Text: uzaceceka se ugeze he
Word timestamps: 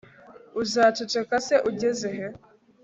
uzaceceka 0.61 1.35
se 1.47 1.55
ugeze 1.69 2.07
he 2.17 2.27